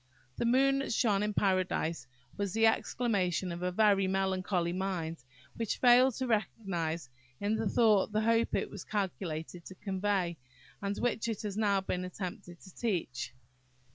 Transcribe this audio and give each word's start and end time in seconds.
"The 0.37 0.45
moon 0.47 0.79
that 0.79 0.91
shone 0.91 1.21
in 1.21 1.35
Paradise," 1.35 2.07
was 2.35 2.53
the 2.53 2.65
ex 2.65 2.95
clamation 2.95 3.53
of 3.53 3.61
a 3.61 3.71
very 3.71 4.07
melancholy 4.07 4.73
mind, 4.73 5.23
which 5.57 5.77
failed 5.77 6.15
to 6.15 6.25
recognise 6.25 7.07
in 7.39 7.55
the 7.55 7.69
thought 7.69 8.11
the 8.11 8.21
hope 8.21 8.55
it 8.55 8.71
was 8.71 8.83
calculated 8.83 9.63
to 9.65 9.75
convey, 9.75 10.39
and 10.81 10.97
which 10.97 11.27
it 11.27 11.43
has 11.43 11.55
now 11.55 11.81
been 11.81 12.03
attempted 12.03 12.59
to 12.61 12.73
teach. 12.75 13.31